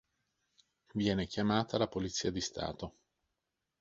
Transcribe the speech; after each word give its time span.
Viene 0.93 1.27
chiamata 1.27 1.77
la 1.77 1.87
polizia 1.87 2.31
di 2.31 2.41
stato. 2.41 2.93